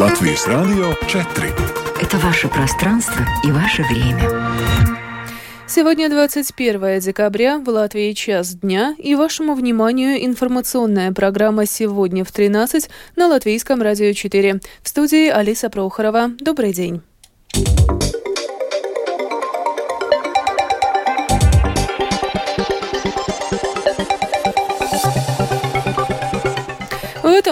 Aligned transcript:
Латвийс 0.00 0.46
Радио 0.46 0.94
4. 1.08 1.52
Это 2.00 2.16
ваше 2.16 2.48
пространство 2.48 3.22
и 3.44 3.52
ваше 3.52 3.82
время. 3.82 4.30
Сегодня 5.66 6.08
21 6.08 7.00
декабря, 7.00 7.58
в 7.58 7.68
Латвии 7.68 8.14
час 8.14 8.54
дня, 8.54 8.94
и 8.96 9.14
вашему 9.14 9.52
вниманию 9.52 10.24
информационная 10.24 11.12
программа 11.12 11.66
«Сегодня 11.66 12.24
в 12.24 12.32
13» 12.32 12.88
на 13.16 13.26
Латвийском 13.28 13.82
радио 13.82 14.14
4. 14.14 14.60
В 14.82 14.88
студии 14.88 15.28
Алиса 15.28 15.68
Прохорова. 15.68 16.30
Добрый 16.40 16.72
день. 16.72 17.02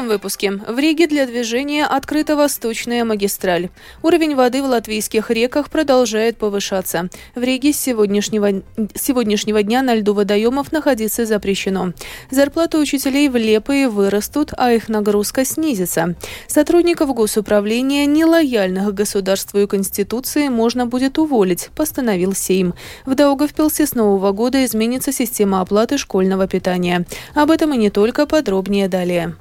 Выпуске 0.09 0.53
в 0.53 0.79
Риге 0.79 1.07
для 1.07 1.27
движения 1.27 1.87
открыта 1.87 2.35
Восточная 2.35 3.05
магистраль. 3.05 3.69
Уровень 4.03 4.35
воды 4.35 4.62
в 4.62 4.66
латвийских 4.66 5.30
реках 5.30 5.71
продолжает 5.71 6.37
повышаться. 6.37 7.09
В 7.35 7.43
Риге 7.43 7.73
с 7.73 7.79
сегодняшнего, 7.79 8.63
с 8.95 9.01
сегодняшнего 9.01 9.63
дня 9.63 9.83
на 9.83 9.95
льду 9.95 10.15
водоемов 10.15 10.73
находиться 10.73 11.27
запрещено. 11.27 11.93
Зарплаты 12.30 12.79
учителей 12.79 13.29
в 13.29 13.37
Лепые 13.37 13.89
вырастут, 13.89 14.52
а 14.57 14.73
их 14.73 14.89
нагрузка 14.89 15.45
снизится. 15.45 16.16
Сотрудников 16.49 17.15
госуправления, 17.15 18.07
нелояльных 18.07 18.93
государству 18.95 19.61
и 19.61 19.66
Конституции, 19.66 20.49
можно 20.49 20.87
будет 20.87 21.19
уволить, 21.19 21.71
постановил 21.77 22.35
Сейм. 22.35 22.75
В 23.05 23.15
Даугавпилсе 23.15 23.87
с 23.87 23.95
нового 23.95 24.33
года 24.33 24.65
изменится 24.65 25.13
система 25.13 25.61
оплаты 25.61 25.99
школьного 25.99 26.49
питания. 26.49 27.07
Об 27.35 27.51
этом 27.51 27.75
и 27.75 27.77
не 27.77 27.91
только, 27.91 28.27
подробнее 28.27 28.88
далее. 28.88 29.37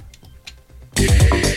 Yeah. 0.99 1.56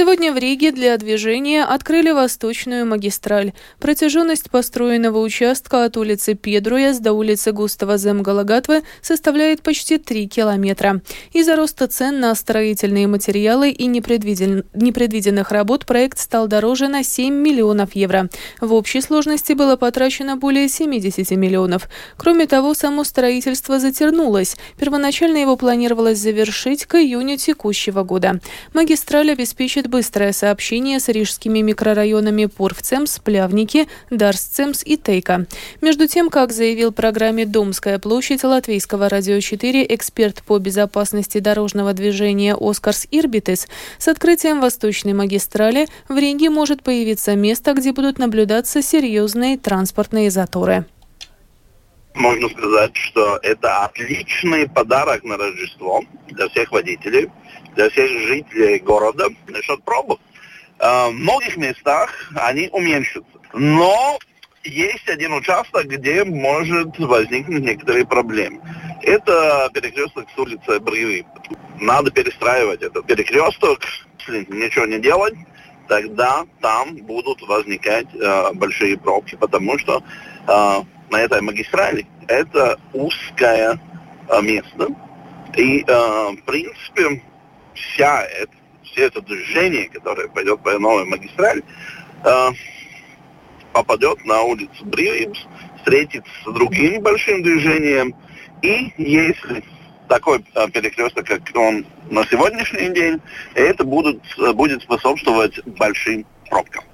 Сегодня 0.00 0.32
в 0.32 0.38
Риге 0.38 0.72
для 0.72 0.96
движения 0.96 1.62
открыли 1.62 2.10
Восточную 2.12 2.86
магистраль. 2.86 3.52
Протяженность 3.80 4.50
построенного 4.50 5.18
участка 5.18 5.84
от 5.84 5.98
улицы 5.98 6.32
Педруяс 6.32 7.00
до 7.00 7.12
улицы 7.12 7.52
Густава 7.52 7.98
Земгалагатвы 7.98 8.82
составляет 9.02 9.60
почти 9.60 9.98
3 9.98 10.26
километра. 10.26 11.02
Из-за 11.34 11.54
роста 11.54 11.86
цен 11.86 12.18
на 12.18 12.34
строительные 12.34 13.08
материалы 13.08 13.68
и 13.68 13.84
непредвиден... 13.84 14.64
непредвиденных 14.72 15.50
работ 15.50 15.84
проект 15.84 16.18
стал 16.18 16.48
дороже 16.48 16.88
на 16.88 17.04
7 17.04 17.34
миллионов 17.34 17.94
евро. 17.94 18.30
В 18.58 18.72
общей 18.72 19.02
сложности 19.02 19.52
было 19.52 19.76
потрачено 19.76 20.38
более 20.38 20.70
70 20.70 21.30
миллионов. 21.32 21.90
Кроме 22.16 22.46
того, 22.46 22.72
само 22.72 23.04
строительство 23.04 23.78
затянулось. 23.78 24.56
Первоначально 24.78 25.36
его 25.36 25.56
планировалось 25.56 26.18
завершить 26.18 26.86
к 26.86 26.94
июню 26.94 27.36
текущего 27.36 28.02
года. 28.02 28.40
Магистраль 28.72 29.32
обеспечит 29.32 29.89
быстрое 29.90 30.32
сообщение 30.32 31.00
с 31.00 31.08
рижскими 31.08 31.58
микрорайонами 31.58 32.46
Пурвцемс, 32.46 33.18
Плявники, 33.18 33.88
Дарсцемс 34.08 34.82
и 34.84 34.96
Тейка. 34.96 35.46
Между 35.82 36.06
тем, 36.06 36.30
как 36.30 36.52
заявил 36.52 36.92
программе 36.92 37.44
«Домская 37.44 37.98
площадь» 37.98 38.44
Латвийского 38.44 39.08
радио 39.08 39.40
4 39.40 39.84
эксперт 39.90 40.42
по 40.42 40.58
безопасности 40.58 41.38
дорожного 41.38 41.92
движения 41.92 42.56
Оскарс 42.58 43.06
Ирбитес, 43.10 43.68
с 43.98 44.08
открытием 44.08 44.60
Восточной 44.60 45.12
магистрали 45.12 45.88
в 46.08 46.16
Риге 46.16 46.48
может 46.48 46.82
появиться 46.82 47.34
место, 47.34 47.74
где 47.74 47.92
будут 47.92 48.18
наблюдаться 48.18 48.80
серьезные 48.80 49.58
транспортные 49.58 50.30
заторы 50.30 50.86
можно 52.14 52.48
сказать, 52.48 52.96
что 52.96 53.38
это 53.42 53.84
отличный 53.84 54.68
подарок 54.68 55.24
на 55.24 55.36
Рождество 55.36 56.02
для 56.28 56.48
всех 56.48 56.70
водителей, 56.72 57.30
для 57.74 57.90
всех 57.90 58.10
жителей 58.26 58.78
города 58.78 59.28
насчет 59.48 59.82
пробок. 59.84 60.20
Э, 60.78 61.08
в 61.08 61.12
многих 61.12 61.56
местах 61.56 62.30
они 62.36 62.68
уменьшатся. 62.72 63.28
Но 63.52 64.18
есть 64.64 65.08
один 65.08 65.32
участок, 65.32 65.86
где 65.86 66.24
может 66.24 66.98
возникнуть 66.98 67.62
некоторые 67.62 68.06
проблемы. 68.06 68.60
Это 69.02 69.70
перекресток 69.72 70.26
с 70.34 70.38
улицы 70.38 70.78
Бривы. 70.80 71.24
Надо 71.80 72.10
перестраивать 72.10 72.82
этот 72.82 73.06
перекресток, 73.06 73.80
если 74.18 74.46
ничего 74.50 74.84
не 74.84 74.98
делать, 74.98 75.34
тогда 75.88 76.44
там 76.60 76.96
будут 76.96 77.40
возникать 77.42 78.06
э, 78.14 78.52
большие 78.54 78.98
пробки, 78.98 79.36
потому 79.36 79.78
что 79.78 80.02
э, 80.46 80.82
на 81.10 81.16
этой 81.16 81.40
магистрали 81.40 82.06
это 82.28 82.78
узкое 82.92 83.80
э, 84.28 84.42
место. 84.42 84.88
И, 85.56 85.82
э, 85.86 85.86
в 85.86 86.42
принципе, 86.44 87.22
вся 87.80 88.24
это, 88.24 88.52
все 88.82 89.06
это 89.06 89.20
движение, 89.20 89.88
которое 89.88 90.28
пойдет 90.28 90.62
по 90.62 90.78
новой 90.78 91.04
магистрали, 91.04 91.62
э, 92.24 92.48
попадет 93.72 94.24
на 94.24 94.42
улицу 94.42 94.84
Бривипс, 94.84 95.46
встретится 95.78 96.30
с 96.44 96.52
другим 96.52 97.02
большим 97.02 97.42
движением, 97.42 98.14
и 98.62 98.92
если 98.98 99.64
такой 100.08 100.44
э, 100.54 100.68
перекресток, 100.70 101.26
как 101.26 101.42
он 101.54 101.86
на 102.10 102.26
сегодняшний 102.26 102.90
день, 102.90 103.20
это 103.54 103.84
будут, 103.84 104.22
будет 104.54 104.82
способствовать 104.82 105.64
большим 105.64 106.26
пробкам. 106.48 106.84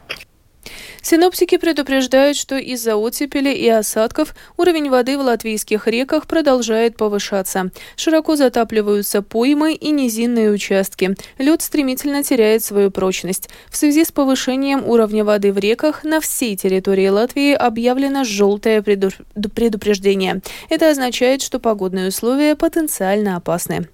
Синоптики 1.08 1.56
предупреждают, 1.56 2.36
что 2.36 2.56
из-за 2.56 2.96
оттепели 2.96 3.50
и 3.50 3.68
осадков 3.68 4.34
уровень 4.56 4.90
воды 4.90 5.16
в 5.16 5.20
латвийских 5.20 5.86
реках 5.86 6.26
продолжает 6.26 6.96
повышаться. 6.96 7.70
Широко 7.94 8.34
затапливаются 8.34 9.22
поймы 9.22 9.74
и 9.74 9.92
низинные 9.92 10.50
участки. 10.50 11.14
Лед 11.38 11.62
стремительно 11.62 12.24
теряет 12.24 12.64
свою 12.64 12.90
прочность. 12.90 13.48
В 13.68 13.76
связи 13.76 14.04
с 14.04 14.10
повышением 14.10 14.82
уровня 14.84 15.24
воды 15.24 15.52
в 15.52 15.58
реках 15.58 16.02
на 16.02 16.20
всей 16.20 16.56
территории 16.56 17.06
Латвии 17.06 17.52
объявлено 17.52 18.24
желтое 18.24 18.82
предупреждение. 18.82 20.40
Это 20.70 20.90
означает, 20.90 21.40
что 21.40 21.60
погодные 21.60 22.08
условия 22.08 22.56
потенциально 22.56 23.36
опасны. 23.36 23.88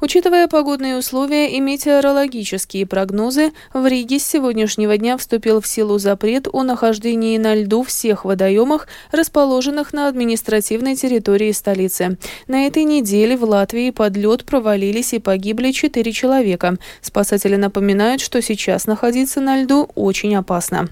Учитывая 0.00 0.46
погодные 0.46 0.96
условия 0.96 1.50
и 1.50 1.58
метеорологические 1.58 2.86
прогнозы, 2.86 3.50
в 3.74 3.84
Риге 3.84 4.20
с 4.20 4.24
сегодняшнего 4.24 4.96
дня 4.96 5.16
вступил 5.16 5.60
в 5.60 5.66
силу 5.66 5.98
запрет 5.98 6.51
о 6.52 6.62
нахождении 6.62 7.38
на 7.38 7.54
льду 7.54 7.82
всех 7.82 8.24
водоемах, 8.24 8.86
расположенных 9.10 9.92
на 9.92 10.08
административной 10.08 10.94
территории 10.94 11.52
столицы. 11.52 12.18
На 12.46 12.66
этой 12.66 12.84
неделе 12.84 13.36
в 13.36 13.44
Латвии 13.44 13.90
под 13.90 14.16
лед 14.16 14.44
провалились 14.44 15.12
и 15.14 15.18
погибли 15.18 15.72
четыре 15.72 16.12
человека. 16.12 16.76
Спасатели 17.00 17.56
напоминают, 17.56 18.20
что 18.20 18.40
сейчас 18.42 18.86
находиться 18.86 19.40
на 19.40 19.62
льду 19.62 19.88
очень 19.94 20.34
опасно. 20.36 20.88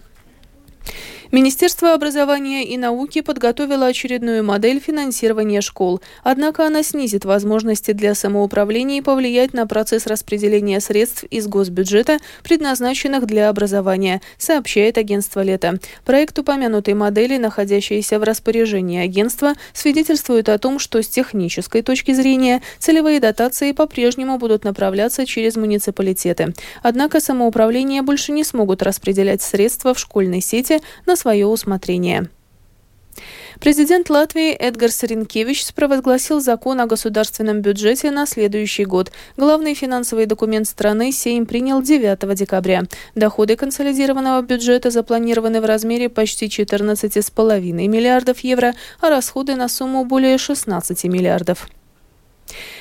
Министерство 1.32 1.94
образования 1.94 2.64
и 2.64 2.76
науки 2.76 3.20
подготовило 3.20 3.86
очередную 3.86 4.42
модель 4.42 4.80
финансирования 4.80 5.60
школ. 5.60 6.00
Однако 6.24 6.66
она 6.66 6.82
снизит 6.82 7.24
возможности 7.24 7.92
для 7.92 8.16
самоуправления 8.16 8.98
и 8.98 9.00
повлиять 9.00 9.52
на 9.52 9.69
процесс 9.69 10.08
распределения 10.08 10.80
средств 10.80 11.22
из 11.22 11.46
госбюджета, 11.46 12.19
предназначенных 12.42 13.26
для 13.26 13.48
образования, 13.48 14.20
сообщает 14.38 14.98
агентство 14.98 15.40
«Лето». 15.40 15.78
Проект 16.04 16.36
упомянутой 16.36 16.94
модели, 16.94 17.36
находящийся 17.36 18.19
в 18.19 18.24
распоряжении 18.24 18.98
агентства, 18.98 19.52
свидетельствует 19.72 20.48
о 20.48 20.58
том, 20.58 20.80
что 20.80 21.00
с 21.00 21.06
технической 21.06 21.82
точки 21.82 22.10
зрения 22.12 22.60
целевые 22.80 23.20
дотации 23.20 23.70
по-прежнему 23.70 24.36
будут 24.36 24.64
направляться 24.64 25.24
через 25.26 25.54
муниципалитеты. 25.54 26.54
Однако 26.82 27.20
самоуправление 27.20 28.02
больше 28.02 28.32
не 28.32 28.42
смогут 28.42 28.82
распределять 28.82 29.42
средства 29.42 29.94
в 29.94 29.98
школьной 30.00 30.40
сети 30.40 30.80
на 31.06 31.19
свое 31.20 31.47
усмотрение. 31.47 32.28
Президент 33.60 34.08
Латвии 34.08 34.53
Эдгар 34.53 34.91
Саренкевич 34.91 35.75
провозгласил 35.75 36.40
закон 36.40 36.81
о 36.81 36.87
государственном 36.87 37.61
бюджете 37.61 38.11
на 38.11 38.25
следующий 38.25 38.87
год. 38.87 39.12
Главный 39.37 39.75
финансовый 39.75 40.25
документ 40.25 40.67
страны 40.67 41.12
Сейм 41.12 41.44
принял 41.44 41.82
9 41.82 42.34
декабря. 42.34 42.84
Доходы 43.14 43.56
консолидированного 43.56 44.40
бюджета 44.43 44.90
запланированы 44.90 45.61
в 45.61 45.67
размере 45.67 46.08
почти 46.08 46.46
14,5 46.46 47.61
миллиардов 47.88 48.38
евро, 48.38 48.72
а 49.00 49.11
расходы 49.11 49.56
на 49.56 49.69
сумму 49.69 50.06
более 50.06 50.38
16 50.38 51.05
миллиардов. 51.05 51.69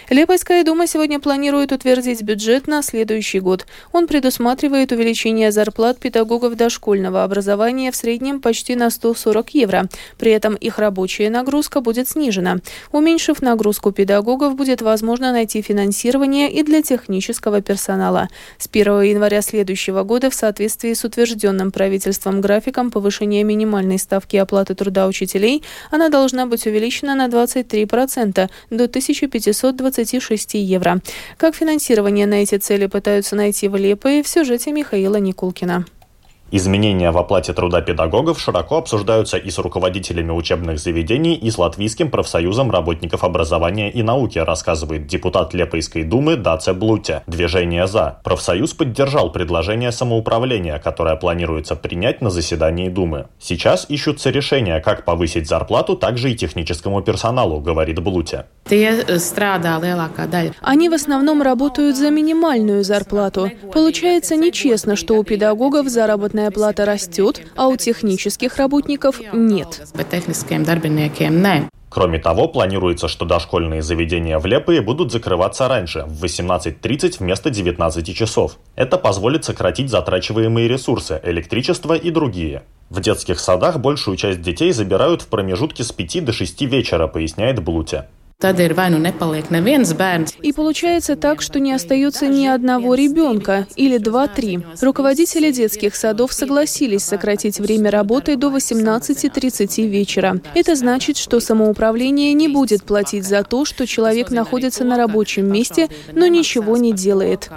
Лепойская 0.09 0.63
дума 0.63 0.87
сегодня 0.87 1.19
планирует 1.19 1.71
утвердить 1.71 2.23
бюджет 2.23 2.65
на 2.65 2.81
следующий 2.81 3.39
год. 3.39 3.67
Он 3.91 4.07
предусматривает 4.07 4.91
увеличение 4.91 5.51
зарплат 5.51 5.99
педагогов 5.99 6.55
дошкольного 6.55 7.23
образования 7.23 7.91
в 7.91 7.95
среднем 7.95 8.41
почти 8.41 8.73
на 8.73 8.89
140 8.89 9.53
евро. 9.53 9.87
При 10.17 10.31
этом 10.31 10.55
их 10.55 10.79
рабочая 10.79 11.29
нагрузка 11.29 11.79
будет 11.79 12.09
снижена. 12.09 12.57
Уменьшив 12.91 13.39
нагрузку 13.43 13.91
педагогов, 13.91 14.55
будет 14.55 14.81
возможно 14.81 15.31
найти 15.31 15.61
финансирование 15.61 16.51
и 16.51 16.63
для 16.63 16.81
технического 16.81 17.61
персонала. 17.61 18.29
С 18.57 18.67
1 18.67 19.01
января 19.01 19.43
следующего 19.43 20.01
года 20.01 20.31
в 20.31 20.33
соответствии 20.33 20.95
с 20.95 21.03
утвержденным 21.03 21.69
правительством 21.69 22.41
графиком 22.41 22.89
повышения 22.89 23.43
минимальной 23.43 23.99
ставки 23.99 24.37
оплаты 24.37 24.73
труда 24.73 25.05
учителей, 25.05 25.61
она 25.91 26.09
должна 26.09 26.47
быть 26.47 26.65
увеличена 26.65 27.13
на 27.13 27.27
23% 27.27 28.49
до 28.71 28.83
1520 28.85 29.98
26 29.99 30.53
евро. 30.53 31.01
Как 31.37 31.55
финансирование 31.55 32.25
на 32.25 32.35
эти 32.35 32.55
цели 32.57 32.85
пытаются 32.85 33.35
найти 33.35 33.67
в 33.67 33.75
Лепое, 33.75 34.23
в 34.23 34.27
сюжете 34.27 34.71
Михаила 34.71 35.17
Никулкина. 35.17 35.85
Изменения 36.51 37.11
в 37.11 37.17
оплате 37.17 37.53
труда 37.53 37.81
педагогов 37.81 38.39
широко 38.39 38.77
обсуждаются 38.77 39.37
и 39.37 39.51
с 39.51 39.59
руководителями 39.59 40.31
учебных 40.31 40.79
заведений, 40.79 41.35
и 41.35 41.51
с 41.51 41.57
Латвийским 41.59 42.09
профсоюзом 42.09 42.71
работников 42.71 43.23
образования 43.23 43.91
и 43.91 44.01
науки, 44.01 44.39
рассказывает 44.39 45.05
депутат 45.05 45.53
Лепойской 45.53 46.03
думы 46.03 46.37
Даце 46.37 46.73
Блуте. 46.73 47.21
Движение 47.27 47.85
«За». 47.85 48.19
Профсоюз 48.23 48.73
поддержал 48.73 49.31
предложение 49.31 49.91
самоуправления, 49.91 50.79
которое 50.79 51.15
планируется 51.17 51.75
принять 51.75 52.21
на 52.21 52.31
заседании 52.31 52.89
Думы. 52.89 53.27
Сейчас 53.39 53.85
ищутся 53.87 54.31
решения, 54.31 54.79
как 54.79 55.05
повысить 55.05 55.47
зарплату 55.47 55.95
также 55.95 56.31
и 56.31 56.35
техническому 56.35 57.01
персоналу, 57.01 57.59
говорит 57.59 57.99
Блуте. 57.99 58.45
Они 60.61 60.89
в 60.89 60.93
основном 60.93 61.41
работают 61.41 61.95
за 61.95 62.09
минимальную 62.09 62.83
зарплату. 62.83 63.51
Получается 63.73 64.35
нечестно, 64.35 64.95
что 64.95 65.15
у 65.15 65.23
педагогов 65.23 65.87
заработная 65.89 66.38
плата 66.51 66.85
растет, 66.85 67.41
а 67.55 67.67
у 67.67 67.75
технических 67.75 68.57
работников 68.57 69.19
нет. 69.33 69.81
Кроме 71.89 72.19
того, 72.19 72.47
планируется, 72.47 73.07
что 73.07 73.25
дошкольные 73.25 73.81
заведения 73.81 74.37
в 74.37 74.45
Лепые 74.45 74.81
будут 74.81 75.11
закрываться 75.11 75.67
раньше, 75.67 76.05
в 76.07 76.23
18.30 76.23 77.15
вместо 77.19 77.49
19 77.49 78.15
часов. 78.15 78.57
Это 78.75 78.97
позволит 78.97 79.43
сократить 79.43 79.89
затрачиваемые 79.89 80.67
ресурсы, 80.67 81.19
электричество 81.23 81.95
и 81.95 82.11
другие. 82.11 82.63
В 82.91 83.01
детских 83.01 83.39
садах 83.39 83.79
большую 83.79 84.17
часть 84.17 84.41
детей 84.41 84.71
забирают 84.71 85.23
в 85.23 85.27
промежутке 85.27 85.83
с 85.83 85.91
5 85.91 86.25
до 86.25 86.31
6 86.31 86.61
вечера, 86.61 87.07
поясняет 87.07 87.61
Блуте. 87.63 88.07
И 90.41 90.53
получается 90.53 91.17
так, 91.17 91.41
что 91.41 91.59
не 91.59 91.73
остается 91.73 92.25
ни 92.25 92.47
одного 92.47 92.95
ребенка, 92.95 93.67
или 93.75 93.97
два-три. 93.97 94.61
Руководители 94.79 95.51
детских 95.51 95.93
садов 95.93 96.31
согласились 96.31 97.03
сократить 97.03 97.59
время 97.59 97.91
работы 97.91 98.37
до 98.37 98.47
18.30 98.47 99.85
вечера. 99.87 100.39
Это 100.55 100.75
значит, 100.77 101.17
что 101.17 101.41
самоуправление 101.41 102.31
не 102.31 102.47
будет 102.47 102.83
платить 102.83 103.25
за 103.25 103.43
то, 103.43 103.65
что 103.65 103.85
человек 103.85 104.31
находится 104.31 104.85
на 104.85 104.95
рабочем 104.95 105.51
месте, 105.51 105.89
но 106.13 106.27
ничего 106.27 106.77
не 106.77 106.93
делает. 106.93 107.49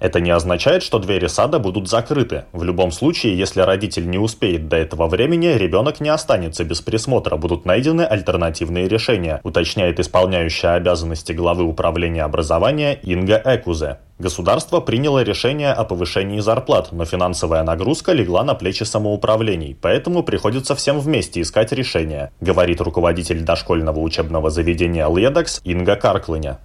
Это 0.00 0.20
не 0.20 0.30
означает, 0.30 0.82
что 0.82 0.98
двери 0.98 1.26
сада 1.26 1.58
будут 1.58 1.90
закрыты. 1.90 2.46
В 2.54 2.62
любом 2.62 2.92
случае, 2.92 3.36
если 3.36 3.60
родитель 3.60 4.08
не 4.08 4.16
успеет 4.16 4.68
до 4.68 4.76
этого 4.76 5.06
времени, 5.06 5.48
ребенок 5.48 6.00
не 6.00 6.08
останется 6.08 6.64
без 6.64 6.80
присмотра, 6.80 7.36
будут 7.36 7.66
найдены 7.66 8.06
альтернативы 8.06 8.53
альтернативные 8.54 8.88
решения, 8.88 9.40
уточняет 9.42 9.98
исполняющая 10.00 10.74
обязанности 10.74 11.32
главы 11.32 11.64
управления 11.64 12.22
образования 12.22 12.94
Инга 13.02 13.40
Экузе. 13.44 13.98
Государство 14.18 14.78
приняло 14.78 15.24
решение 15.24 15.72
о 15.72 15.82
повышении 15.84 16.38
зарплат, 16.38 16.92
но 16.92 17.04
финансовая 17.04 17.64
нагрузка 17.64 18.12
легла 18.12 18.44
на 18.44 18.54
плечи 18.54 18.84
самоуправлений, 18.84 19.76
поэтому 19.80 20.22
приходится 20.22 20.76
всем 20.76 21.00
вместе 21.00 21.40
искать 21.40 21.72
решение, 21.72 22.30
говорит 22.40 22.80
руководитель 22.80 23.40
дошкольного 23.40 23.98
учебного 23.98 24.50
заведения 24.50 25.08
«Ледокс» 25.08 25.60
Инга 25.64 25.96
Карклыня. 25.96 26.60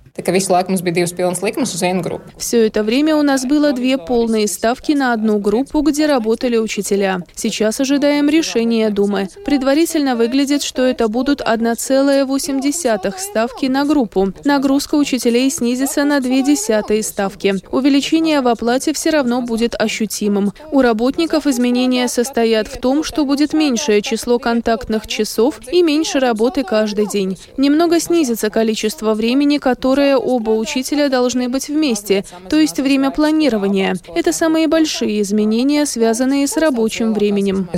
Все 2.38 2.68
это 2.68 2.84
время 2.84 3.16
у 3.16 3.22
нас 3.22 3.46
было 3.46 3.72
две 3.72 3.98
полные 3.98 4.48
ставки 4.48 4.92
на 4.92 5.14
одну 5.14 5.40
группу, 5.40 5.82
где 5.82 6.08
работали 6.08 6.58
учителя. 6.58 7.22
Сейчас 7.36 7.80
ожидаем 7.80 8.28
решения 8.28 8.90
Думы. 8.90 9.30
Предварительно 9.46 10.16
выглядит, 10.16 10.62
что 10.62 10.82
это 10.82 11.08
будут 11.08 11.42
1,8 11.42 13.18
ставки 13.18 13.68
на 13.68 13.86
группу. 13.86 14.34
Нагрузка 14.44 14.96
учителей 14.96 15.50
снизится 15.50 16.04
на 16.04 16.20
2 16.20 16.42
десятые 16.42 17.02
ставки 17.02 17.39
ставки. 17.40 17.56
Увеличение 17.72 18.42
в 18.42 18.48
оплате 18.48 18.94
все 18.94 19.10
равно 19.10 19.42
будет 19.42 19.76
ощутимым. 19.80 20.52
У 20.72 20.82
работников 20.82 21.48
изменения 21.48 22.08
состоят 22.08 22.68
в 22.68 22.80
том, 22.80 23.04
что 23.04 23.26
будет 23.26 23.54
меньшее 23.54 24.02
число 24.02 24.40
контактных 24.40 25.08
часов 25.08 25.60
и 25.72 25.82
меньше 25.82 26.20
работы 26.20 26.64
каждый 26.64 27.08
день. 27.08 27.38
Немного 27.58 28.00
снизится 28.00 28.50
количество 28.50 29.14
времени, 29.14 29.58
которое 29.58 30.18
оба 30.18 30.52
учителя 30.52 31.10
должны 31.10 31.50
быть 31.50 31.70
вместе, 31.70 32.26
то 32.50 32.58
есть 32.58 32.80
время 32.80 33.12
планирования. 33.12 33.96
Это 34.16 34.34
самые 34.34 34.68
большие 34.68 35.22
изменения, 35.22 35.86
связанные 35.86 36.48
с 36.48 36.58
рабочим 36.58 37.14
временем. 37.14 37.70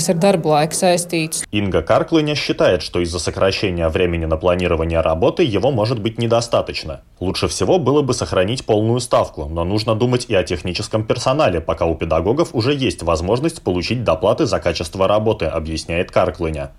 Инга 1.51 1.81
Карклыня 1.81 2.35
считает, 2.35 2.81
что 2.81 2.99
из-за 3.01 3.19
сокращения 3.19 3.89
времени 3.89 4.25
на 4.25 4.37
планирование 4.37 5.01
работы 5.01 5.43
его 5.43 5.71
может 5.71 5.99
быть 5.99 6.17
недостаточно. 6.17 7.01
Лучше 7.21 7.47
всего 7.47 7.77
было 7.77 8.01
бы 8.01 8.15
сохранить 8.15 8.65
полную 8.65 8.99
ставку, 8.99 9.45
но 9.45 9.63
нужно 9.63 9.93
думать 9.93 10.25
и 10.27 10.33
о 10.33 10.41
техническом 10.43 11.05
персонале, 11.05 11.61
пока 11.61 11.85
у 11.85 11.93
педагогов 11.93 12.49
уже 12.53 12.73
есть 12.73 13.03
возможность 13.03 13.61
получить 13.61 14.03
доплаты 14.03 14.47
за 14.47 14.59
качество 14.59 15.07
работы, 15.07 15.45
объясняет 15.45 16.09
Карклыня. 16.09 16.71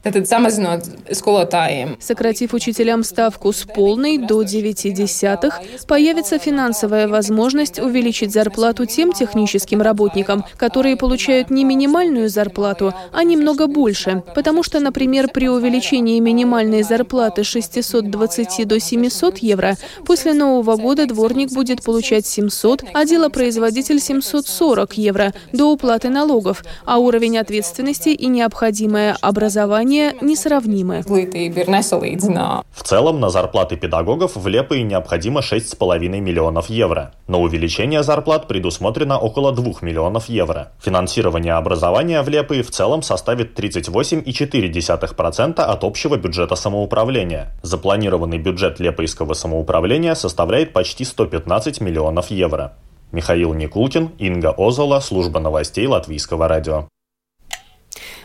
Сократив 2.01 2.55
учителям 2.55 3.05
ставку 3.05 3.53
с 3.53 3.63
полной 3.63 4.19
до 4.19 4.43
9 4.43 4.93
десятых, 4.93 5.61
появится 5.87 6.41
финансовая 6.41 7.07
возможность 7.07 7.79
увеличить 7.79 8.33
зарплату 8.33 8.85
тем 8.85 9.13
техническим 9.13 9.81
работникам, 9.81 10.45
которые 10.57 10.97
получают 10.97 11.51
не 11.51 11.63
минимальную 11.63 12.29
зарплату, 12.29 12.93
а 13.13 13.23
немного 13.23 13.69
больше. 13.69 14.25
Потому 14.35 14.65
что, 14.65 14.81
например, 14.81 15.29
при 15.33 15.49
увеличении 15.49 16.19
минимальной 16.19 16.83
зарплаты 16.83 17.45
620 17.45 18.67
до 18.67 18.81
700 18.81 19.39
евро, 19.39 19.77
после 20.05 20.32
Нового 20.35 20.77
года 20.77 21.07
дворник 21.07 21.53
будет 21.53 21.83
получать 21.83 22.27
700 22.27 22.53
700, 22.53 22.85
а 22.95 23.05
делопроизводитель 23.05 24.01
740 24.01 24.99
евро 24.99 25.33
до 25.53 25.73
уплаты 25.73 26.09
налогов, 26.09 26.65
а 26.85 26.99
уровень 26.99 27.39
ответственности 27.39 28.11
и 28.11 28.27
необходимое 28.27 29.17
образование 29.21 30.15
несравнимы. 30.21 31.03
В 32.73 32.83
целом 32.83 33.21
на 33.21 33.31
зарплаты 33.31 33.77
педагогов 33.77 34.33
в 34.35 34.49
Лепое 34.49 34.83
необходимо 34.83 35.41
6,5 35.41 36.21
миллионов 36.21 36.71
евро. 36.71 37.13
На 37.27 37.39
увеличение 37.39 38.03
зарплат 38.03 38.49
предусмотрено 38.49 39.19
около 39.19 39.53
2 39.53 39.75
миллионов 39.83 40.29
евро. 40.29 40.73
Финансирование 40.81 41.55
образования 41.55 42.23
в 42.23 42.29
Лепое 42.29 42.63
в 42.63 42.71
целом 42.71 43.03
составит 43.03 43.59
38,4% 43.59 45.61
от 45.61 45.85
общего 45.85 46.17
бюджета 46.17 46.57
самоуправления. 46.57 47.53
Запланированный 47.63 48.39
бюджет 48.39 48.81
Лепойского 48.81 49.35
самоуправления 49.35 50.15
составляет 50.23 50.73
почти 50.73 51.05
115 51.05 51.81
миллионов 51.81 52.31
евро. 52.31 52.79
Михаил 53.11 53.53
Никулкин, 53.53 54.13
Инга 54.19 54.55
Озола, 54.57 55.01
служба 55.01 55.41
новостей 55.41 55.87
Латвийского 55.87 56.49
радио. 56.49 56.89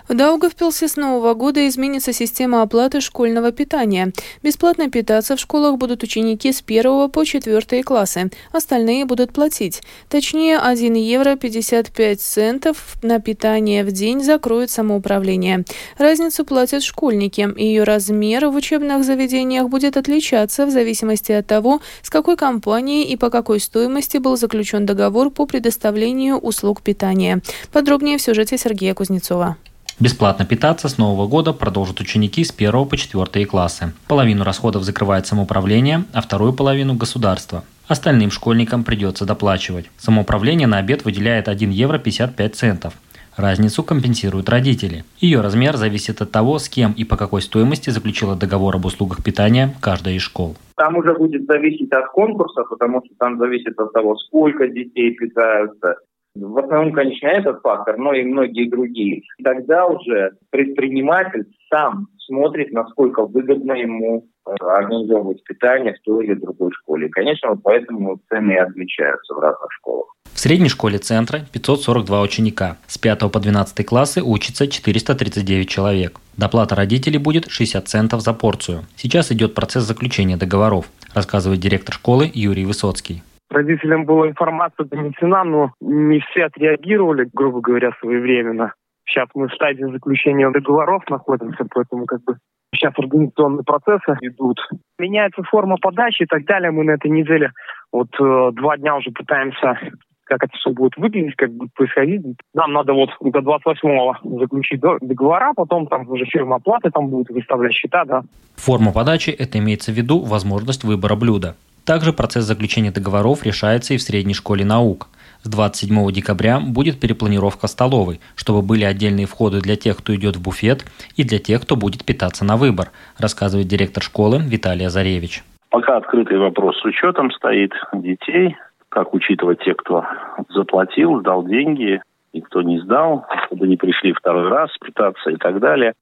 В 0.07 0.15
Даугавпилсе 0.15 0.87
с 0.87 0.95
нового 0.95 1.33
года 1.33 1.67
изменится 1.67 2.13
система 2.13 2.61
оплаты 2.61 3.01
школьного 3.01 3.51
питания. 3.51 4.13
Бесплатно 4.41 4.89
питаться 4.89 5.35
в 5.35 5.39
школах 5.39 5.77
будут 5.77 6.01
ученики 6.01 6.53
с 6.53 6.63
1 6.65 7.09
по 7.09 7.25
4 7.25 7.83
классы. 7.83 8.31
Остальные 8.53 9.03
будут 9.03 9.33
платить. 9.33 9.81
Точнее, 10.07 10.59
1 10.59 10.93
евро 10.93 11.35
55 11.35 12.21
центов 12.21 12.95
на 13.01 13.19
питание 13.19 13.83
в 13.83 13.91
день 13.91 14.23
закроет 14.23 14.71
самоуправление. 14.71 15.65
Разницу 15.97 16.45
платят 16.45 16.83
школьники. 16.83 17.49
Ее 17.57 17.83
размер 17.83 18.47
в 18.47 18.55
учебных 18.55 19.03
заведениях 19.03 19.67
будет 19.67 19.97
отличаться 19.97 20.65
в 20.65 20.71
зависимости 20.71 21.33
от 21.33 21.47
того, 21.47 21.81
с 22.01 22.09
какой 22.09 22.37
компанией 22.37 23.03
и 23.03 23.17
по 23.17 23.29
какой 23.29 23.59
стоимости 23.59 24.19
был 24.19 24.37
заключен 24.37 24.85
договор 24.85 25.31
по 25.31 25.45
предоставлению 25.45 26.37
услуг 26.37 26.81
питания. 26.81 27.41
Подробнее 27.73 28.17
в 28.17 28.21
сюжете 28.21 28.57
Сергея 28.57 28.93
Кузнецова. 28.93 29.57
Бесплатно 29.99 30.45
питаться 30.45 30.89
с 30.89 30.99
нового 30.99 31.27
года 31.27 31.53
продолжат 31.53 31.99
ученики 31.99 32.43
с 32.43 32.51
1 32.51 32.85
по 32.85 32.95
4 32.95 33.45
классы. 33.47 33.93
Половину 34.07 34.43
расходов 34.43 34.83
закрывает 34.83 35.25
самоуправление, 35.25 36.03
а 36.13 36.21
вторую 36.21 36.53
половину– 36.53 36.93
государство. 36.95 37.63
Остальным 37.87 38.29
школьникам 38.29 38.83
придется 38.83 39.25
доплачивать. 39.25 39.89
Самоуправление 39.97 40.67
на 40.67 40.77
обед 40.77 41.03
выделяет 41.03 41.47
1 41.47 41.71
евро 41.71 41.97
55 41.97 42.55
центов. 42.55 42.93
Разницу 43.35 43.81
компенсируют 43.81 44.49
родители. 44.49 45.03
Ее 45.19 45.41
размер 45.41 45.77
зависит 45.77 46.21
от 46.21 46.29
того, 46.29 46.59
с 46.59 46.69
кем 46.69 46.91
и 46.91 47.03
по 47.03 47.17
какой 47.17 47.41
стоимости 47.41 47.89
заключила 47.89 48.35
договор 48.35 48.75
об 48.75 48.85
услугах 48.85 49.23
питания 49.23 49.73
каждая 49.81 50.13
из 50.13 50.21
школ. 50.21 50.57
Там 50.75 50.95
уже 50.95 51.15
будет 51.15 51.47
зависеть 51.47 51.91
от 51.91 52.07
конкурса, 52.11 52.63
потому 52.69 53.01
что 53.03 53.15
там 53.17 53.39
зависит 53.39 53.79
от 53.79 53.93
того, 53.93 54.15
сколько 54.17 54.67
детей 54.67 55.15
питаются. 55.15 55.97
В 56.39 56.57
основном, 56.57 56.93
конечно, 56.93 57.27
этот 57.27 57.61
фактор, 57.61 57.97
но 57.97 58.13
и 58.13 58.23
многие 58.23 58.69
другие. 58.69 59.23
Тогда 59.43 59.87
уже 59.87 60.31
предприниматель 60.49 61.45
сам 61.69 62.07
смотрит, 62.27 62.71
насколько 62.71 63.25
выгодно 63.25 63.73
ему 63.73 64.27
э, 64.45 64.51
организовывать 64.59 65.43
питание 65.43 65.93
в 65.93 66.01
той 66.01 66.25
или 66.25 66.33
другой 66.35 66.71
школе. 66.73 67.09
Конечно, 67.09 67.49
вот 67.49 67.59
поэтому 67.63 68.19
цены 68.29 68.51
и 68.51 68.57
отличаются 68.57 69.33
в 69.33 69.39
разных 69.39 69.71
школах. 69.79 70.07
В 70.33 70.39
средней 70.39 70.69
школе 70.69 70.99
центра 70.99 71.39
542 71.51 72.21
ученика. 72.21 72.77
С 72.85 72.99
5 72.99 73.31
по 73.31 73.39
12 73.39 73.85
классы 73.85 74.21
учится 74.21 74.67
439 74.67 75.67
человек. 75.67 76.19
Доплата 76.37 76.75
родителей 76.75 77.17
будет 77.17 77.49
60 77.49 77.87
центов 77.87 78.21
за 78.21 78.33
порцию. 78.33 78.83
Сейчас 78.95 79.31
идет 79.31 79.55
процесс 79.55 79.83
заключения 79.83 80.37
договоров, 80.37 80.85
рассказывает 81.15 81.59
директор 81.59 81.95
школы 81.95 82.29
Юрий 82.31 82.65
Высоцкий. 82.65 83.23
Родителям 83.57 84.05
была 84.05 84.27
информация 84.27 84.85
донесена, 84.85 85.43
но 85.43 85.71
не 85.81 86.19
все 86.19 86.45
отреагировали, 86.45 87.27
грубо 87.33 87.59
говоря, 87.59 87.91
своевременно. 87.99 88.73
Сейчас 89.03 89.29
мы 89.33 89.47
в 89.47 89.53
стадии 89.53 89.91
заключения 89.91 90.47
договоров 90.51 91.01
находимся, 91.09 91.65
поэтому 91.73 92.05
как 92.05 92.23
бы 92.23 92.37
сейчас 92.75 92.93
организационные 92.95 93.63
процессы 93.63 94.15
идут. 94.21 94.59
Меняется 94.99 95.41
форма 95.41 95.77
подачи 95.81 96.21
и 96.21 96.25
так 96.27 96.45
далее. 96.45 96.69
Мы 96.69 96.83
на 96.83 96.91
этой 96.91 97.09
неделе 97.09 97.51
вот 97.91 98.09
э, 98.19 98.51
два 98.53 98.77
дня 98.77 98.95
уже 98.95 99.09
пытаемся 99.09 99.79
как 100.25 100.43
это 100.43 100.51
все 100.57 100.71
будет 100.71 100.97
выглядеть, 100.97 101.37
как 101.37 101.53
будет 101.53 101.73
происходить. 101.73 102.21
Нам 102.53 102.73
надо 102.73 102.91
вот 102.91 103.09
до 103.21 103.39
28-го 103.39 104.39
заключить 104.39 104.81
договора, 104.81 105.53
потом 105.55 105.87
там 105.87 106.05
уже 106.09 106.25
фирма 106.25 106.57
оплаты 106.57 106.91
там 106.91 107.07
будет 107.07 107.29
выставлять 107.29 107.71
счета, 107.71 108.03
да. 108.03 108.23
Форма 108.57 108.91
подачи– 108.91 109.29
это 109.39 109.57
имеется 109.57 109.93
в 109.93 109.95
виду 109.95 110.19
возможность 110.19 110.83
выбора 110.83 111.15
блюда. 111.15 111.55
Также 111.87 112.11
процесс 112.11 112.43
заключения 112.43 112.91
договоров 112.91 113.45
решается 113.45 113.93
и 113.93 113.97
в 113.97 114.01
средней 114.01 114.33
школе 114.33 114.65
наук. 114.65 115.07
С 115.43 115.49
27 115.49 116.11
декабря 116.11 116.59
будет 116.59 116.99
перепланировка 116.99 117.67
столовой, 117.67 118.19
чтобы 118.35 118.61
были 118.61 118.83
отдельные 118.83 119.25
входы 119.25 119.61
для 119.61 119.77
тех, 119.77 119.95
кто 119.95 120.13
идет 120.13 120.35
в 120.35 120.43
буфет, 120.43 120.83
и 121.15 121.23
для 121.23 121.39
тех, 121.39 121.61
кто 121.61 121.77
будет 121.77 122.03
питаться 122.03 122.43
на 122.43 122.57
выбор, 122.57 122.89
рассказывает 123.17 123.69
директор 123.69 124.03
школы 124.03 124.39
Виталий 124.39 124.85
Азаревич. 124.85 125.45
Пока 125.69 125.95
открытый 125.95 126.37
вопрос 126.37 126.77
с 126.77 126.83
учетом 126.83 127.31
стоит 127.31 127.71
детей, 127.93 128.57
как 128.89 129.13
учитывать 129.13 129.63
тех, 129.63 129.77
кто 129.77 130.03
заплатил, 130.49 131.21
сдал 131.21 131.45
деньги, 131.45 132.01
и 132.33 132.41
кто 132.41 132.63
не 132.63 132.79
сдал, 132.79 133.25
чтобы 133.45 133.65
не 133.65 133.77
пришли 133.77 134.11
второй 134.11 134.49
раз 134.49 134.69
питаться 134.83 135.29
и 135.29 135.37
так 135.37 135.61
далее. 135.61 135.93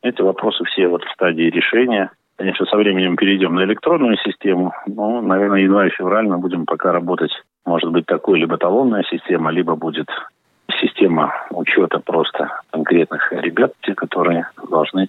Эти 0.00 0.22
вопросы 0.22 0.64
все 0.64 0.88
вот 0.88 1.04
в 1.04 1.12
стадии 1.12 1.50
решения. 1.50 2.10
Конечно, 2.36 2.66
со 2.66 2.76
временем 2.76 3.16
перейдем 3.16 3.54
на 3.54 3.64
электронную 3.64 4.16
систему, 4.18 4.72
но, 4.86 5.22
наверное, 5.22 5.62
январь-февраль 5.62 6.26
мы 6.26 6.38
будем 6.38 6.66
пока 6.66 6.92
работать 6.92 7.30
может 7.64 7.90
быть 7.90 8.06
такой 8.06 8.38
либо 8.38 8.58
талонная 8.58 9.04
система, 9.10 9.50
либо 9.50 9.74
будет 9.74 10.06
система 10.80 11.32
учета 11.50 11.98
просто 11.98 12.60
конкретных 12.70 13.32
ребят, 13.32 13.72
те, 13.82 13.94
которые 13.94 14.48
должны 14.70 15.08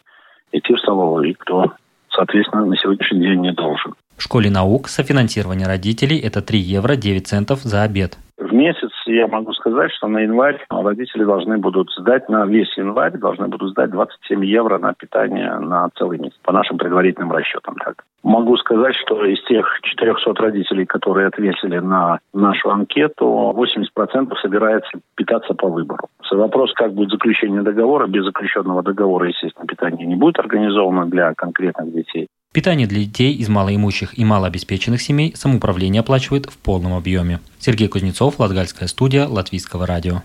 идти 0.51 0.73
в 0.73 0.79
столовую, 0.79 1.29
и 1.29 1.33
кто, 1.33 1.73
соответственно, 2.09 2.65
на 2.65 2.77
сегодняшний 2.77 3.19
день 3.19 3.41
не 3.41 3.51
должен. 3.51 3.93
В 4.15 4.23
школе 4.23 4.49
наук 4.49 4.87
софинансирование 4.87 5.67
родителей– 5.67 6.17
это 6.23 6.41
3 6.41 6.57
евро 6.57 6.95
9 6.95 7.27
центов 7.27 7.59
за 7.59 7.83
обед. 7.83 8.17
В 8.47 8.53
месяц 8.53 8.91
я 9.07 9.27
могу 9.27 9.51
сказать, 9.51 9.91
что 9.91 10.07
на 10.07 10.19
январь 10.19 10.65
родители 10.69 11.25
должны 11.25 11.57
будут 11.57 11.91
сдать, 11.97 12.29
на 12.29 12.45
весь 12.45 12.77
январь 12.77 13.17
должны 13.17 13.47
будут 13.47 13.71
сдать 13.71 13.91
27 13.91 14.45
евро 14.45 14.77
на 14.77 14.93
питание 14.93 15.59
на 15.59 15.89
целый 15.97 16.17
месяц, 16.17 16.37
по 16.43 16.53
нашим 16.53 16.77
предварительным 16.77 17.33
расчетам. 17.33 17.75
Так. 17.83 18.05
Могу 18.23 18.55
сказать, 18.55 18.95
что 18.95 19.25
из 19.25 19.43
тех 19.43 19.67
400 19.81 20.33
родителей, 20.35 20.85
которые 20.85 21.27
ответили 21.27 21.79
на 21.79 22.19
нашу 22.33 22.69
анкету, 22.69 23.53
80% 23.53 24.33
собирается 24.41 24.91
питаться 25.15 25.53
по 25.53 25.67
выбору. 25.67 26.07
Вопрос, 26.31 26.71
как 26.73 26.93
будет 26.93 27.09
заключение 27.09 27.63
договора. 27.63 28.07
Без 28.07 28.23
заключенного 28.23 28.81
договора, 28.81 29.27
естественно, 29.27 29.67
питание 29.67 30.07
не 30.07 30.15
будет 30.15 30.39
организовано 30.39 31.05
для 31.05 31.33
конкретных 31.33 31.93
детей. 31.93 32.27
Питание 32.53 32.87
для 32.87 33.01
детей 33.01 33.33
из 33.33 33.49
малоимущих 33.49 34.17
и 34.17 34.25
малообеспеченных 34.25 35.01
семей 35.01 35.33
самоуправление 35.35 35.99
оплачивает 35.99 36.47
в 36.47 36.57
полном 36.57 36.93
объеме. 36.93 37.39
Сергей 37.59 37.87
Кузнецов, 37.87 38.39
Латгальская 38.39 38.87
студия, 38.87 39.27
Латвийского 39.27 39.85
радио. 39.85 40.23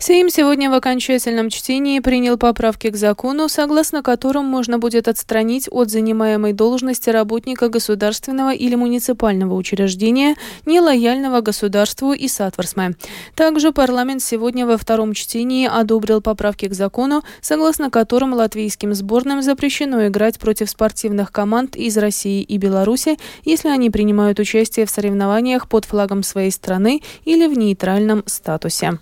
Сейм 0.00 0.30
сегодня 0.30 0.70
в 0.70 0.74
окончательном 0.74 1.50
чтении 1.50 1.98
принял 1.98 2.38
поправки 2.38 2.88
к 2.88 2.96
закону, 2.96 3.48
согласно 3.48 4.00
которым 4.00 4.44
можно 4.44 4.78
будет 4.78 5.08
отстранить 5.08 5.68
от 5.72 5.90
занимаемой 5.90 6.52
должности 6.52 7.10
работника 7.10 7.68
государственного 7.68 8.54
или 8.54 8.76
муниципального 8.76 9.54
учреждения, 9.54 10.36
нелояльного 10.66 11.40
государству 11.40 12.12
и 12.12 12.28
сатворсме. 12.28 12.94
Также 13.34 13.72
парламент 13.72 14.22
сегодня 14.22 14.66
во 14.66 14.78
втором 14.78 15.14
чтении 15.14 15.66
одобрил 15.66 16.20
поправки 16.20 16.68
к 16.68 16.74
закону, 16.74 17.24
согласно 17.40 17.90
которым 17.90 18.34
латвийским 18.34 18.94
сборным 18.94 19.42
запрещено 19.42 20.06
играть 20.06 20.38
против 20.38 20.70
спортивных 20.70 21.32
команд 21.32 21.74
из 21.74 21.98
России 21.98 22.42
и 22.42 22.56
Беларуси, 22.56 23.18
если 23.44 23.68
они 23.68 23.90
принимают 23.90 24.38
участие 24.38 24.86
в 24.86 24.90
соревнованиях 24.90 25.68
под 25.68 25.86
флагом 25.86 26.22
своей 26.22 26.52
страны 26.52 27.02
или 27.24 27.48
в 27.48 27.58
нейтральном 27.58 28.22
статусе. 28.26 29.00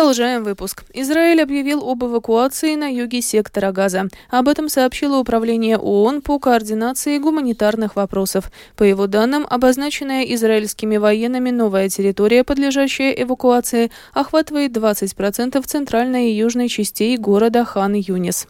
Продолжаем 0.00 0.44
выпуск. 0.44 0.84
Израиль 0.94 1.42
объявил 1.42 1.86
об 1.86 2.02
эвакуации 2.02 2.74
на 2.74 2.90
юге 2.90 3.20
сектора 3.20 3.70
Газа. 3.70 4.08
Об 4.30 4.48
этом 4.48 4.70
сообщило 4.70 5.18
Управление 5.18 5.76
ООН 5.76 6.22
по 6.22 6.38
координации 6.38 7.18
гуманитарных 7.18 7.96
вопросов. 7.96 8.50
По 8.76 8.82
его 8.82 9.06
данным, 9.06 9.46
обозначенная 9.46 10.22
израильскими 10.22 10.96
военными 10.96 11.50
новая 11.50 11.90
территория, 11.90 12.44
подлежащая 12.44 13.12
эвакуации, 13.12 13.90
охватывает 14.14 14.74
20% 14.74 15.62
центральной 15.66 16.30
и 16.30 16.34
южной 16.34 16.68
частей 16.68 17.18
города 17.18 17.66
Хан-Юнис. 17.66 18.48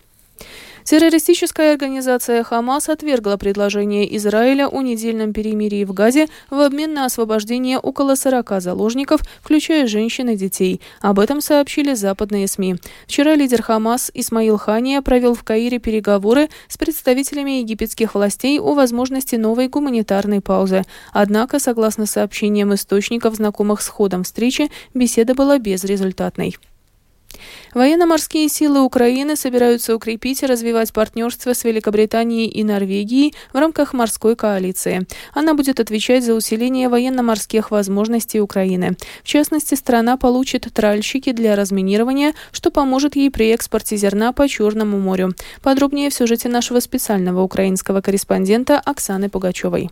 Террористическая 0.84 1.72
организация 1.72 2.42
«Хамас» 2.42 2.88
отвергла 2.88 3.36
предложение 3.36 4.16
Израиля 4.16 4.68
о 4.68 4.82
недельном 4.82 5.32
перемирии 5.32 5.84
в 5.84 5.92
Газе 5.92 6.28
в 6.48 6.58
обмен 6.58 6.94
на 6.94 7.04
освобождение 7.04 7.78
около 7.78 8.14
40 8.14 8.60
заложников, 8.60 9.20
включая 9.42 9.86
женщин 9.86 10.30
и 10.30 10.36
детей. 10.36 10.80
Об 11.00 11.20
этом 11.20 11.40
сообщили 11.40 11.94
западные 11.94 12.48
СМИ. 12.48 12.76
Вчера 13.06 13.34
лидер 13.34 13.62
«Хамас» 13.62 14.10
Исмаил 14.14 14.56
Хания 14.56 15.02
провел 15.02 15.34
в 15.34 15.44
Каире 15.44 15.78
переговоры 15.78 16.48
с 16.68 16.76
представителями 16.76 17.60
египетских 17.60 18.14
властей 18.14 18.58
о 18.58 18.74
возможности 18.74 19.36
новой 19.36 19.68
гуманитарной 19.68 20.40
паузы. 20.40 20.84
Однако, 21.12 21.58
согласно 21.58 22.06
сообщениям 22.06 22.74
источников, 22.74 23.36
знакомых 23.36 23.82
с 23.82 23.88
ходом 23.88 24.24
встречи, 24.24 24.70
беседа 24.94 25.34
была 25.34 25.58
безрезультатной. 25.58 26.56
Военно-морские 27.74 28.48
силы 28.48 28.80
Украины 28.82 29.36
собираются 29.36 29.94
укрепить 29.94 30.42
и 30.42 30.46
развивать 30.46 30.92
партнерство 30.92 31.52
с 31.52 31.64
Великобританией 31.64 32.48
и 32.48 32.64
Норвегией 32.64 33.34
в 33.52 33.56
рамках 33.56 33.92
морской 33.92 34.36
коалиции. 34.36 35.06
Она 35.32 35.54
будет 35.54 35.80
отвечать 35.80 36.24
за 36.24 36.34
усиление 36.34 36.88
военно-морских 36.88 37.70
возможностей 37.70 38.40
Украины. 38.40 38.96
В 39.22 39.26
частности, 39.26 39.74
страна 39.74 40.16
получит 40.16 40.68
тральщики 40.72 41.32
для 41.32 41.56
разминирования, 41.56 42.34
что 42.52 42.70
поможет 42.70 43.16
ей 43.16 43.30
при 43.30 43.50
экспорте 43.50 43.96
зерна 43.96 44.32
по 44.32 44.48
Черному 44.48 44.98
морю. 44.98 45.34
Подробнее 45.62 46.10
в 46.10 46.14
сюжете 46.14 46.48
нашего 46.48 46.80
специального 46.80 47.42
украинского 47.42 48.00
корреспондента 48.00 48.78
Оксаны 48.78 49.28
Пугачевой. 49.28 49.90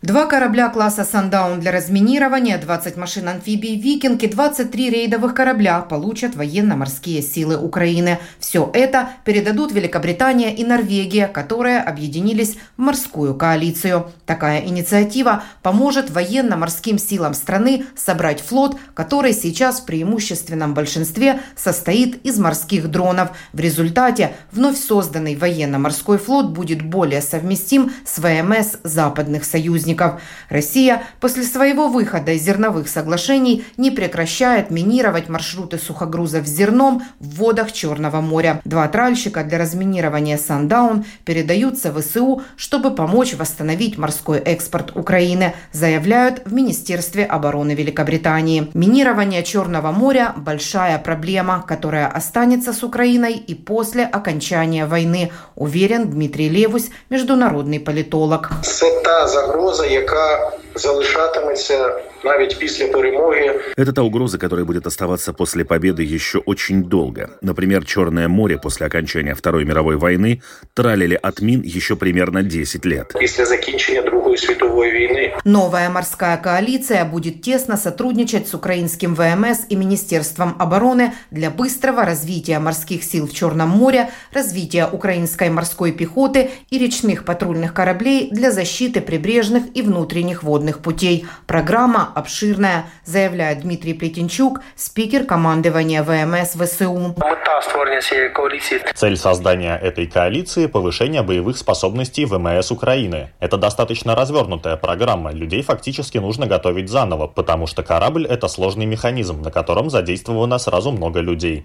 Два 0.00 0.26
корабля 0.26 0.68
класса 0.68 1.02
«Сандаун» 1.02 1.58
для 1.58 1.72
разминирования, 1.72 2.56
20 2.56 2.96
машин 2.96 3.28
амфибий 3.28 3.80
«Викинг» 3.80 4.22
и 4.22 4.28
23 4.28 4.90
рейдовых 4.90 5.34
корабля 5.34 5.80
получат 5.80 6.36
военно-морские 6.36 7.20
силы 7.20 7.56
Украины. 7.56 8.20
Все 8.38 8.70
это 8.74 9.08
передадут 9.24 9.72
Великобритания 9.72 10.54
и 10.54 10.64
Норвегия, 10.64 11.26
которые 11.26 11.80
объединились 11.80 12.58
в 12.76 12.80
морскую 12.80 13.34
коалицию. 13.34 14.08
Такая 14.24 14.60
инициатива 14.60 15.42
поможет 15.64 16.10
военно-морским 16.10 16.96
силам 16.96 17.34
страны 17.34 17.84
собрать 17.96 18.40
флот, 18.40 18.78
который 18.94 19.32
сейчас 19.32 19.80
в 19.80 19.86
преимущественном 19.86 20.74
большинстве 20.74 21.40
состоит 21.56 22.24
из 22.24 22.38
морских 22.38 22.88
дронов. 22.88 23.30
В 23.52 23.58
результате 23.58 24.36
вновь 24.52 24.78
созданный 24.78 25.34
военно-морской 25.34 26.18
флот 26.18 26.50
будет 26.50 26.82
более 26.82 27.20
совместим 27.20 27.90
с 28.04 28.20
ВМС 28.20 28.76
западных 28.84 29.44
союзников 29.44 29.87
союзников. 29.88 30.20
Россия 30.48 31.02
после 31.20 31.42
своего 31.42 31.88
выхода 31.88 32.32
из 32.32 32.42
зерновых 32.42 32.88
соглашений 32.88 33.64
не 33.76 33.90
прекращает 33.90 34.70
минировать 34.70 35.28
маршруты 35.28 35.78
сухогрузов 35.78 36.46
с 36.46 36.50
зерном 36.50 37.02
в 37.20 37.36
водах 37.36 37.72
Черного 37.72 38.20
моря. 38.20 38.60
Два 38.64 38.88
тральщика 38.88 39.44
для 39.44 39.58
разминирования 39.58 40.38
«Сандаун» 40.38 41.04
передаются 41.24 41.92
в 41.92 42.02
СУ, 42.02 42.42
чтобы 42.56 42.94
помочь 42.94 43.34
восстановить 43.34 43.98
морской 43.98 44.38
экспорт 44.38 44.96
Украины, 44.96 45.54
заявляют 45.72 46.42
в 46.44 46.52
Министерстве 46.52 47.24
обороны 47.24 47.74
Великобритании. 47.74 48.68
Минирование 48.74 49.42
Черного 49.42 49.92
моря– 49.92 50.34
большая 50.36 50.98
проблема, 50.98 51.64
которая 51.66 52.08
останется 52.08 52.72
с 52.72 52.82
Украиной 52.82 53.34
и 53.34 53.54
после 53.54 54.04
окончания 54.04 54.86
войны, 54.86 55.30
уверен 55.54 56.10
Дмитрий 56.10 56.48
Левусь, 56.48 56.90
международный 57.10 57.78
политолог. 57.78 58.50
Це 58.62 59.02
та 59.04 59.28
загроза, 59.28 59.77
яка 59.84 60.52
залишатиметься 60.74 62.04
навіть 62.23 62.59
після 62.59 62.87
перемоги. 62.87 63.59
Это 63.77 63.93
та 63.93 64.01
угроза, 64.01 64.37
которая 64.37 64.65
будет 64.65 64.87
оставаться 64.87 65.33
после 65.33 65.63
победы 65.63 66.15
еще 66.15 66.39
очень 66.45 66.83
долго. 66.83 67.29
Например, 67.41 67.85
Черное 67.85 68.27
море 68.27 68.57
после 68.57 68.87
окончания 68.87 69.33
Второй 69.33 69.65
мировой 69.65 69.95
войны 69.95 70.41
тралили 70.73 71.19
от 71.21 71.41
мин 71.41 71.63
еще 71.65 71.95
примерно 71.95 72.43
10 72.43 72.85
лет. 72.85 73.13
Після 73.19 73.45
закінчення 73.45 74.01
Другої 74.01 74.37
світової 74.37 74.91
війни 74.91 75.33
Новая 75.45 75.89
морская 75.89 76.37
коалиция 76.37 77.05
будет 77.05 77.41
тесно 77.41 77.77
сотрудничать 77.77 78.47
с 78.47 78.53
украинским 78.53 79.15
ВМС 79.15 79.59
и 79.69 79.75
Министерством 79.75 80.55
обороны 80.59 81.11
для 81.31 81.49
быстрого 81.49 82.05
развития 82.05 82.59
морских 82.59 83.03
сил 83.03 83.27
в 83.27 83.33
Черном 83.33 83.69
море, 83.69 84.09
развития 84.31 84.87
украинской 84.91 85.49
морской 85.49 85.91
пехоты 85.91 86.49
и 86.69 86.77
речных 86.77 87.25
патрульных 87.25 87.73
кораблей 87.73 88.29
для 88.31 88.51
защиты 88.51 89.01
прибрежных 89.01 89.63
и 89.73 89.81
внутренних 89.81 90.43
водных 90.43 90.79
путей. 90.79 91.25
Программа 91.45 92.06
обширная, 92.15 92.85
заявляет 93.05 93.61
Дмитрий 93.61 93.93
Плетенчук, 93.93 94.61
спикер 94.75 95.25
командования 95.25 96.03
ВМС 96.03 96.55
ВСУ. 96.55 97.15
мета 97.17 97.61
створення 97.61 98.01
цієї 98.01 98.29
коаліції 98.29 98.81
Цель 98.95 99.15
создания 99.15 99.79
этой 99.83 100.07
коалиции – 100.07 100.67
повышение 100.67 101.23
боевых 101.23 101.57
способностей 101.57 102.25
ВМС 102.25 102.71
Украины. 102.71 103.27
Это 103.39 103.57
достаточно 103.57 104.15
развернутая 104.15 104.75
программа, 104.77 105.33
людей 105.33 105.61
фактически 105.61 106.19
нужно 106.19 106.47
готовить 106.47 106.89
заново, 106.89 107.27
потому 107.27 107.67
что 107.67 107.83
корабль – 107.83 108.27
это 108.27 108.47
сложный 108.47 108.85
механизм, 108.85 109.41
на 109.41 109.51
котором 109.51 109.89
задействовано 109.89 110.59
сразу 110.59 110.91
много 110.91 111.19
людей. 111.21 111.33
людей. 111.53 111.63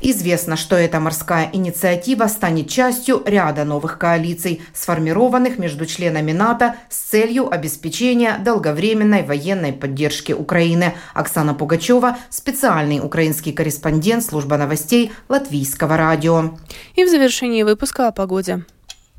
Известно, 0.00 0.56
что 0.56 0.76
эта 0.76 1.00
морская 1.00 1.50
инициатива 1.52 2.26
станет 2.28 2.68
частью 2.68 3.22
ряда 3.26 3.64
новых 3.64 3.98
коалиций, 3.98 4.60
сформированных 4.72 5.58
между 5.58 5.86
членами 5.86 6.32
НАТО 6.32 6.74
с 6.88 6.96
целью 6.96 7.52
обеспечения 7.52 8.38
долговременной 8.44 9.22
военной 9.22 9.71
поддержки 9.73 10.31
Украины. 10.31 10.95
Оксана 11.13 11.53
Пугачева, 11.53 12.17
специальный 12.29 12.99
украинский 12.99 13.51
корреспондент 13.51 14.23
служба 14.23 14.57
новостей 14.57 15.11
Латвийского 15.29 15.97
радио. 15.97 16.57
И 16.95 17.03
в 17.03 17.09
завершении 17.09 17.63
выпуска 17.63 18.07
о 18.07 18.11
погоде. 18.11 18.65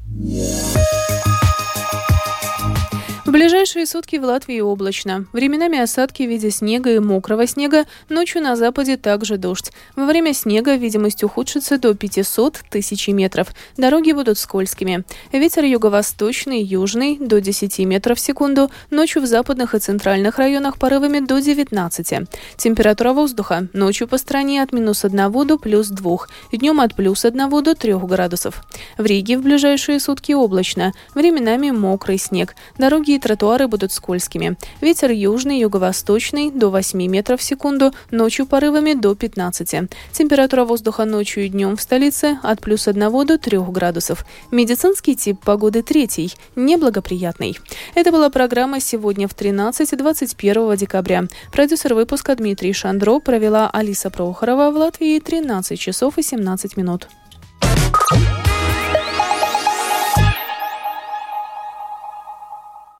В 0.06 0.63
ближайшие 3.34 3.84
сутки 3.84 4.14
в 4.14 4.22
Латвии 4.22 4.60
облачно. 4.60 5.26
Временами 5.32 5.80
осадки 5.80 6.22
в 6.22 6.28
виде 6.28 6.52
снега 6.52 6.94
и 6.94 7.00
мокрого 7.00 7.48
снега, 7.48 7.84
ночью 8.08 8.40
на 8.40 8.54
западе 8.54 8.96
также 8.96 9.38
дождь. 9.38 9.72
Во 9.96 10.06
время 10.06 10.32
снега 10.32 10.76
видимость 10.76 11.24
ухудшится 11.24 11.76
до 11.76 11.94
500 11.94 12.60
тысяч 12.70 13.08
метров. 13.08 13.48
Дороги 13.76 14.12
будут 14.12 14.38
скользкими. 14.38 15.02
Ветер 15.32 15.64
юго-восточный, 15.64 16.62
южный 16.62 17.18
до 17.18 17.40
10 17.40 17.80
метров 17.80 18.18
в 18.18 18.20
секунду. 18.20 18.70
Ночью 18.90 19.20
в 19.20 19.26
западных 19.26 19.74
и 19.74 19.80
центральных 19.80 20.38
районах 20.38 20.78
порывами 20.78 21.18
до 21.18 21.40
19. 21.40 22.28
Температура 22.56 23.12
воздуха 23.12 23.66
ночью 23.72 24.06
по 24.06 24.16
стране 24.16 24.62
от 24.62 24.72
минус 24.72 25.04
1 25.04 25.46
до 25.48 25.58
плюс 25.58 25.88
2. 25.88 26.18
Днем 26.52 26.78
от 26.78 26.94
плюс 26.94 27.24
1 27.24 27.50
до 27.50 27.74
3 27.74 27.94
градусов. 27.94 28.62
В 28.96 29.04
Риге 29.04 29.38
в 29.38 29.42
ближайшие 29.42 29.98
сутки 29.98 30.30
облачно. 30.30 30.92
Временами 31.16 31.72
мокрый 31.72 32.18
снег. 32.18 32.54
Дороги 32.78 33.16
и 33.16 33.23
тротуары 33.24 33.68
будут 33.68 33.90
скользкими. 33.90 34.56
Ветер 34.82 35.10
южный, 35.10 35.58
юго-восточный 35.60 36.50
до 36.50 36.68
8 36.68 37.06
метров 37.06 37.40
в 37.40 37.42
секунду, 37.42 37.92
ночью 38.10 38.44
порывами 38.44 38.92
до 38.92 39.14
15. 39.14 39.88
Температура 40.12 40.64
воздуха 40.66 41.06
ночью 41.06 41.46
и 41.46 41.48
днем 41.48 41.76
в 41.76 41.80
столице 41.80 42.38
от 42.42 42.60
плюс 42.60 42.86
1 42.86 43.26
до 43.26 43.38
3 43.38 43.58
градусов. 43.70 44.26
Медицинский 44.50 45.16
тип 45.16 45.40
погоды 45.42 45.82
третий, 45.82 46.34
неблагоприятный. 46.54 47.58
Это 47.94 48.12
была 48.12 48.28
программа 48.28 48.78
«Сегодня 48.80 49.26
в 49.26 49.34
13-21 49.34 50.76
декабря». 50.76 51.24
Продюсер 51.50 51.94
выпуска 51.94 52.36
Дмитрий 52.36 52.74
Шандро 52.74 53.20
провела 53.20 53.70
Алиса 53.70 54.10
Прохорова 54.10 54.70
в 54.70 54.76
Латвии 54.76 55.18
13 55.18 55.80
часов 55.80 56.18
и 56.18 56.22
17 56.22 56.76
минут. 56.76 57.08